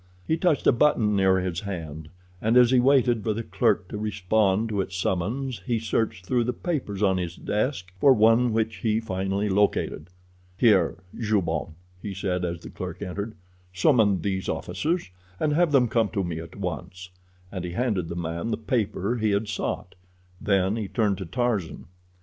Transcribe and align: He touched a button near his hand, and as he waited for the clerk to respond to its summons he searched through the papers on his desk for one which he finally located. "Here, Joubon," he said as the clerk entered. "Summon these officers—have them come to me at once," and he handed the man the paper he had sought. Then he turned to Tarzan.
He 0.27 0.35
touched 0.35 0.65
a 0.65 0.71
button 0.71 1.15
near 1.15 1.39
his 1.39 1.59
hand, 1.59 2.09
and 2.41 2.57
as 2.57 2.71
he 2.71 2.79
waited 2.79 3.21
for 3.23 3.33
the 3.35 3.43
clerk 3.43 3.87
to 3.89 3.99
respond 3.99 4.67
to 4.69 4.81
its 4.81 4.97
summons 4.97 5.61
he 5.67 5.77
searched 5.77 6.25
through 6.25 6.45
the 6.45 6.53
papers 6.53 7.03
on 7.03 7.17
his 7.17 7.35
desk 7.35 7.93
for 7.99 8.11
one 8.11 8.51
which 8.51 8.77
he 8.77 8.99
finally 8.99 9.47
located. 9.47 10.07
"Here, 10.57 10.95
Joubon," 11.15 11.75
he 12.01 12.15
said 12.15 12.43
as 12.43 12.61
the 12.61 12.71
clerk 12.71 13.03
entered. 13.03 13.35
"Summon 13.75 14.23
these 14.23 14.49
officers—have 14.49 15.71
them 15.71 15.87
come 15.87 16.09
to 16.13 16.23
me 16.23 16.39
at 16.39 16.55
once," 16.55 17.11
and 17.51 17.63
he 17.63 17.73
handed 17.73 18.09
the 18.09 18.15
man 18.15 18.49
the 18.49 18.57
paper 18.57 19.17
he 19.17 19.29
had 19.29 19.47
sought. 19.47 19.93
Then 20.41 20.77
he 20.77 20.87
turned 20.87 21.19
to 21.19 21.27
Tarzan. 21.27 21.85